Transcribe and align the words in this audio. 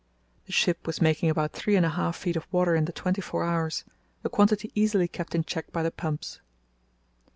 The 0.47 0.51
ship 0.51 0.87
was 0.87 0.99
making 0.99 1.29
about 1.29 1.51
three 1.51 1.75
and 1.75 1.85
a 1.85 1.89
half 1.89 2.15
feet 2.17 2.35
of 2.35 2.47
water 2.51 2.73
in 2.73 2.85
the 2.85 2.91
twenty 2.91 3.21
four 3.21 3.43
hours, 3.43 3.85
a 4.23 4.29
quantity 4.29 4.71
easily 4.73 5.07
kept 5.07 5.35
in 5.35 5.43
check 5.43 5.71
by 5.71 5.83
the 5.83 5.91
pumps. 5.91 6.39